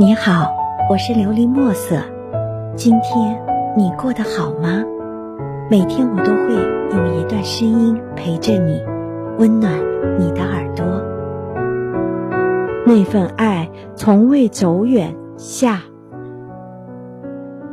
[0.00, 0.50] 你好，
[0.88, 2.02] 我是琉璃墨色。
[2.74, 3.38] 今天
[3.76, 4.82] 你过得好吗？
[5.70, 6.54] 每天我都会
[6.96, 8.80] 用一段声音陪着你，
[9.36, 9.78] 温暖
[10.18, 10.86] 你的耳朵。
[12.86, 15.82] 那份爱从未走远，下。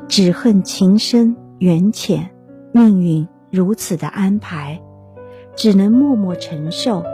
[0.09, 2.29] 只恨情深缘浅，
[2.73, 4.81] 命运如此的安排，
[5.55, 7.05] 只能默默承受。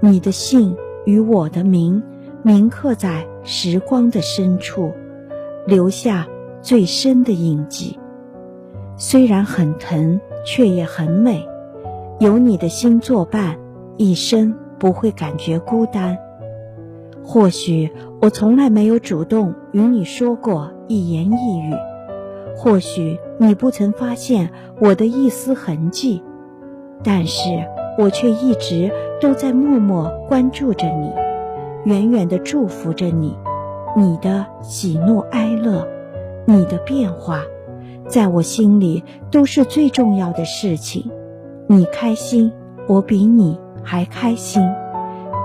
[0.00, 0.74] 你的姓
[1.04, 2.02] 与我的名。
[2.44, 4.92] 铭刻在时光的深处，
[5.66, 6.28] 留下
[6.60, 7.98] 最深的印记。
[8.98, 11.48] 虽然很疼，却也很美。
[12.20, 13.56] 有你的心作伴，
[13.96, 16.18] 一生不会感觉孤单。
[17.24, 21.72] 或许我从来没有主动与你说过一言一语，
[22.54, 26.22] 或许你不曾发现我的一丝痕迹，
[27.02, 27.48] 但是
[27.96, 28.92] 我却一直
[29.22, 31.10] 都在默默关注着你。
[31.84, 33.34] 远远的祝福着你，
[33.96, 35.86] 你的喜怒哀乐，
[36.44, 37.42] 你的变化，
[38.06, 41.10] 在我心里都是最重要的事情。
[41.66, 42.52] 你开心，
[42.86, 44.62] 我比你还开心；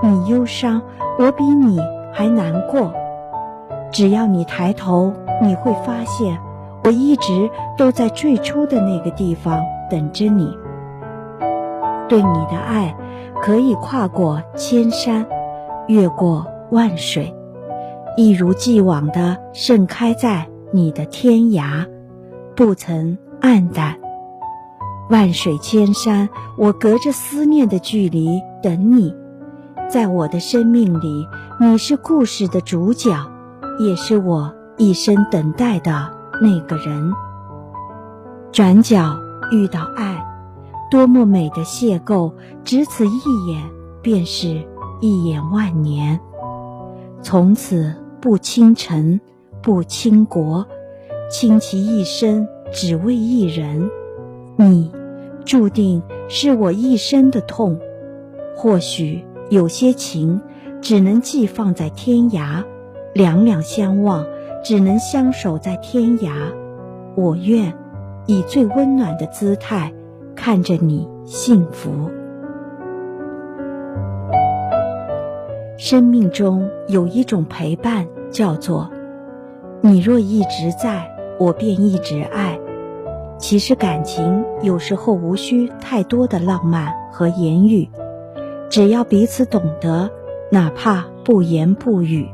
[0.02, 0.80] 你忧伤，
[1.18, 1.78] 我比你
[2.12, 2.92] 还难过。
[3.90, 6.38] 只要你抬头，你会发现，
[6.84, 10.56] 我一直都在最初的那个地方等着你。
[12.08, 12.94] 对你的爱，
[13.40, 15.26] 可以跨过千山。
[15.86, 17.34] 越过万水，
[18.16, 21.86] 一如既往地盛开在你的天涯，
[22.54, 23.98] 不曾黯淡。
[25.10, 29.14] 万水千山，我隔着思念的距离等你。
[29.88, 31.26] 在我的生命里，
[31.60, 33.14] 你是故事的主角，
[33.78, 37.12] 也是我一生等待的那个人。
[38.52, 39.18] 转角
[39.50, 40.24] 遇到爱，
[40.90, 42.32] 多么美的邂逅！
[42.64, 43.62] 只此一眼，
[44.02, 44.66] 便是。
[45.00, 46.18] 一眼万年，
[47.20, 49.20] 从此不倾城，
[49.62, 50.66] 不倾国，
[51.30, 53.90] 倾其一生只为一人。
[54.56, 54.90] 你，
[55.44, 57.78] 注定是我一生的痛。
[58.56, 60.40] 或许有些情，
[60.80, 62.64] 只能寄放在天涯，
[63.12, 64.24] 两两相望，
[64.64, 66.32] 只能相守在天涯。
[67.14, 67.74] 我愿
[68.24, 69.92] 以最温暖的姿态，
[70.34, 71.90] 看着你幸福。
[75.76, 78.90] 生命中有一种陪伴，叫做
[79.80, 81.08] “你若一直在，
[81.38, 82.58] 我便一直爱”。
[83.38, 87.88] 其实感情有时候无需太多的浪漫和言语，
[88.68, 90.10] 只要彼此懂得，
[90.50, 92.28] 哪怕不言不语，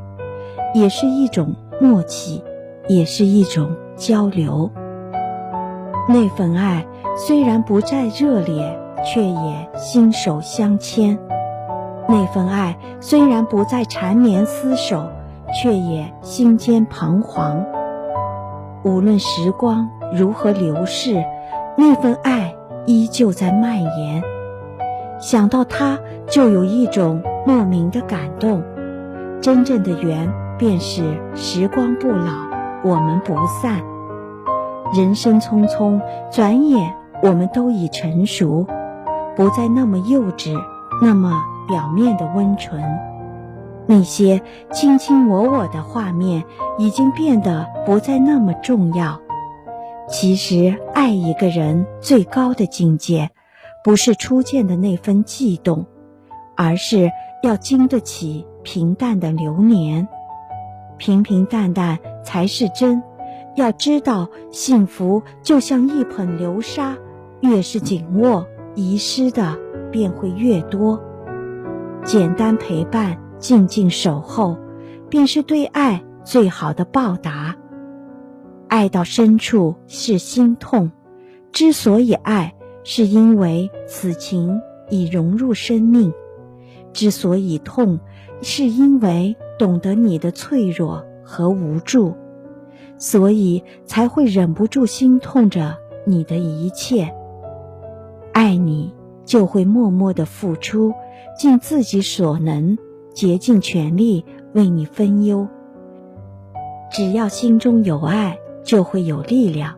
[0.73, 2.43] 也是一种默契，
[2.87, 4.71] 也是一种交流。
[6.09, 6.83] 那份爱
[7.15, 8.75] 虽然不再热烈，
[9.05, 11.17] 却也心手相牵。
[12.07, 15.07] 那份爱虽然不再缠绵厮守，
[15.53, 17.65] 却也心间彷徨。
[18.83, 21.23] 无论时光如何流逝，
[21.77, 24.23] 那份爱依旧在蔓延。
[25.19, 28.63] 想到他，就有一种莫名的感动。
[29.41, 31.03] 真正的缘，便是
[31.35, 32.31] 时光不老，
[32.83, 33.81] 我们不散。
[34.95, 36.01] 人生匆匆，
[36.31, 38.65] 转眼我们都已成熟，
[39.35, 40.55] 不再那么幼稚，
[41.01, 41.31] 那么。
[41.67, 42.83] 表面的温存，
[43.91, 44.41] 那些
[44.71, 46.45] 卿卿我我的画面
[46.77, 49.19] 已经变得不再那么重要。
[50.07, 53.31] 其实，爱一个人最高的境界，
[53.83, 55.87] 不是初见的那份悸动，
[56.55, 57.11] 而是
[57.43, 60.07] 要经得起平淡的流年。
[60.97, 63.03] 平平淡淡才是真。
[63.57, 66.95] 要知道，幸福就像一捧流沙，
[67.41, 69.59] 越是紧握，遗失的
[69.91, 71.01] 便会越多。
[72.05, 74.55] 简单陪伴，静静守候，
[75.09, 77.53] 便是对爱最好的报答。
[78.69, 80.89] 爱到深处是心痛，
[81.51, 82.53] 之所以爱，
[82.85, 84.57] 是因为此情
[84.89, 86.09] 已融入生命；
[86.93, 87.99] 之所以痛，
[88.41, 92.15] 是因为懂得你的脆弱和无助，
[92.97, 97.13] 所以才会忍不住心痛着你的一切。
[98.31, 98.93] 爱你。
[99.23, 100.91] 就会默默的付出，
[101.37, 102.77] 尽自己所能，
[103.13, 105.47] 竭尽全力为你分忧。
[106.91, 109.77] 只要心中有爱，就会有力量。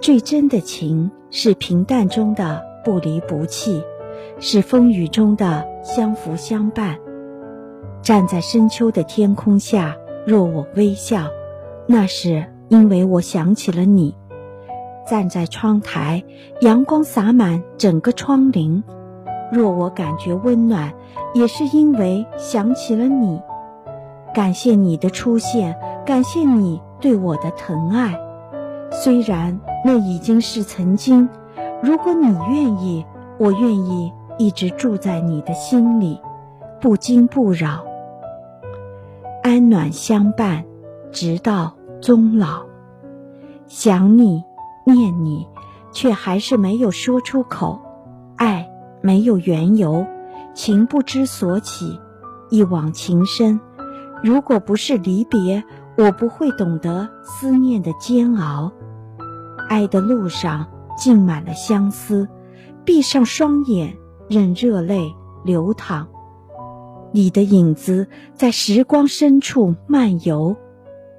[0.00, 3.82] 最真的情是平淡中的不离不弃，
[4.38, 6.98] 是风雨中的相扶相伴。
[8.02, 9.96] 站在深秋的天空下，
[10.26, 11.28] 若我微笑，
[11.86, 14.16] 那是因为我想起了你。
[15.06, 16.24] 站在窗台，
[16.62, 18.82] 阳光洒满整个窗棂。
[19.50, 20.92] 若我感觉温暖，
[21.34, 23.40] 也是因为想起了你。
[24.32, 25.76] 感谢你的出现，
[26.06, 28.16] 感谢你对我的疼爱，
[28.92, 31.28] 虽然那已经是曾经。
[31.82, 33.04] 如果你愿意，
[33.38, 36.20] 我愿意一直住在你的心里，
[36.80, 37.84] 不惊不扰，
[39.42, 40.64] 安暖相伴，
[41.10, 42.62] 直到终老。
[43.66, 44.44] 想你，
[44.84, 45.48] 念你，
[45.92, 47.80] 却还是没有说出口。
[49.02, 50.06] 没有缘由，
[50.54, 51.98] 情不知所起，
[52.50, 53.60] 一往情深。
[54.22, 55.64] 如果不是离别，
[55.96, 58.72] 我不会懂得思念的煎熬。
[59.68, 60.66] 爱的路上
[60.96, 62.28] 浸满了相思，
[62.84, 63.96] 闭上双眼，
[64.28, 65.14] 任热泪
[65.44, 66.08] 流淌。
[67.12, 70.56] 你的影子在时光深处漫游，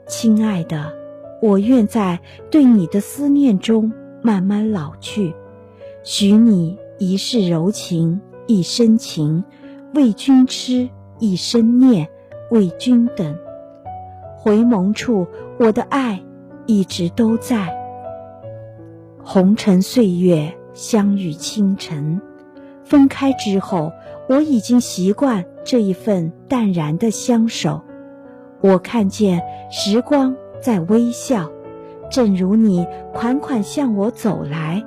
[0.07, 0.93] 亲爱的，
[1.41, 2.19] 我愿在
[2.49, 3.91] 对你的思念中
[4.21, 5.35] 慢慢老去，
[6.03, 9.43] 许你一世柔情，一生情，
[9.95, 10.87] 为君痴，
[11.17, 12.07] 一生念。
[12.51, 13.35] 为君等，
[14.37, 15.25] 回眸处，
[15.57, 16.21] 我的爱
[16.67, 17.75] 一直都在。
[19.23, 22.21] 红尘岁月，相遇清晨，
[22.83, 23.91] 分开之后，
[24.29, 27.81] 我已经习惯这一份淡然的相守。
[28.59, 31.49] 我看见时光在微笑，
[32.11, 34.83] 正如你款款向我走来，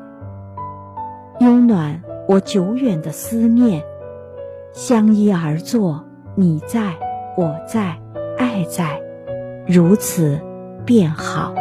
[1.41, 3.83] 拥暖我久远的思念。
[4.73, 6.05] 相依而坐，
[6.35, 6.95] 你在。
[7.37, 7.97] 我在，
[8.39, 9.01] 爱在，
[9.67, 10.41] 如此
[10.85, 11.53] 便好。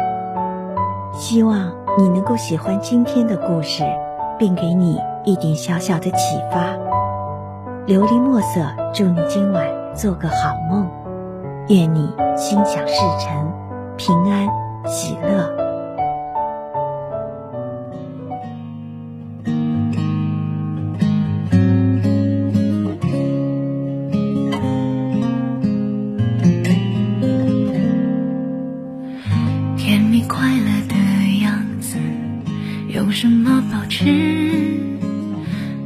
[1.12, 3.82] 希望你能够喜欢今天的故事，
[4.38, 6.76] 并给你一点小小的启发。
[7.88, 10.88] 琉璃墨色，祝你今晚做个好梦，
[11.68, 13.52] 愿你心想事成，
[13.96, 14.48] 平安
[14.86, 15.63] 喜乐。
[33.04, 34.06] 用什么保持？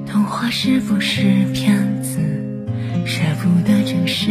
[0.06, 1.20] 童话是不是
[1.52, 2.20] 骗子？
[3.04, 4.26] 舍不得真实，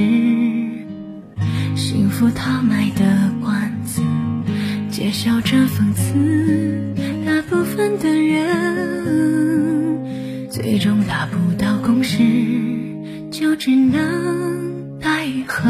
[1.76, 4.02] 幸福他卖的关子，
[4.90, 6.96] 揭晓着讽刺。
[7.26, 8.48] 大部分的人，
[10.50, 12.24] 最终达不到共识，
[13.30, 15.70] 就只能奈何。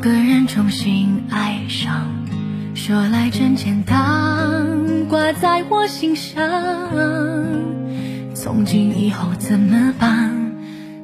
[0.00, 2.08] 个人重新爱上，
[2.74, 6.40] 说来真简单，挂在我心上。
[8.34, 10.34] 从今以后怎么办？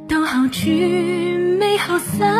[0.08, 2.34] 都好聚没好散，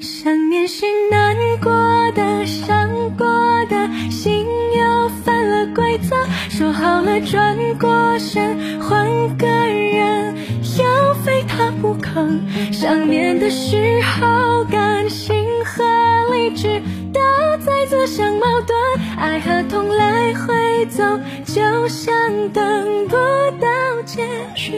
[0.00, 1.70] 想念是难过
[2.16, 3.24] 的，伤过
[3.70, 4.44] 的心
[4.76, 5.64] 又犯了。
[5.76, 6.16] 规则
[6.48, 9.06] 说好了，转过身换
[9.36, 10.34] 个人，
[10.78, 12.26] 要非他不可。
[12.72, 15.84] 想念的时候，感性和
[16.32, 16.80] 理智
[17.12, 17.20] 都
[17.64, 18.74] 在自相矛盾，
[19.18, 21.02] 爱和痛来回走，
[21.44, 22.14] 就像
[22.52, 23.16] 等不
[23.60, 24.72] 到结局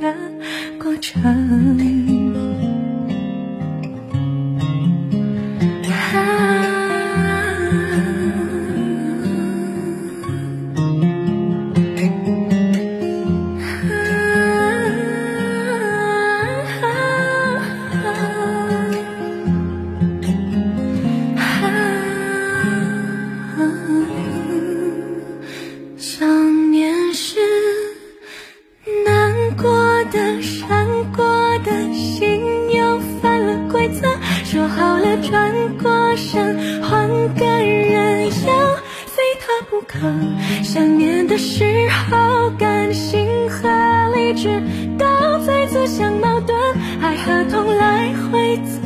[0.00, 0.14] 的
[0.82, 1.91] 过程。
[40.62, 41.64] 想念的时
[42.10, 43.68] 候，感性和
[44.14, 44.48] 理智
[44.98, 45.06] 都
[45.46, 46.56] 在自相矛盾，
[47.00, 48.81] 爱和痛来回走。